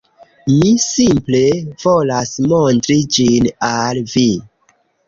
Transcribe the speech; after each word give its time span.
Mi 0.53 0.69
simple 0.85 1.41
volas 1.85 2.35
montri 2.55 2.99
ĝin 3.19 3.51
al 3.73 4.07
vi 4.17 4.29